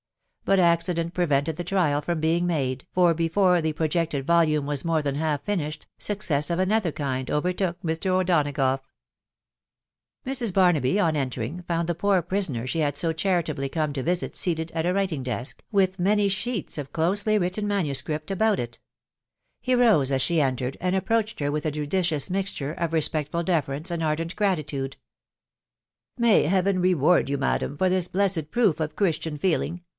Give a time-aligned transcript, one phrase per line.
[0.45, 5.01] But accident prevented the trial from being made; for before the projected volume was more
[5.01, 8.07] than half finished, success of another kind overtook Mr.
[8.07, 8.81] O'Donagough,
[10.25, 10.53] Mrs.
[10.53, 14.71] Barnaby, on entering, fouud the poor prisoner she had so charitably come to visit seated
[14.73, 18.41] at a writing desk, with many sheets of closely written manuscript stowft \\~ 1&& tos*
[18.41, 19.75] m ah* THE WIDOW BABKABY.
[20.09, 24.03] 41 & entered, and approached her with a judicious mixture of re spectful deference and
[24.03, 24.97] ardent gratitude."
[26.17, 29.83] May Heaven reward you, madam, for this blessed proof of Christian feeling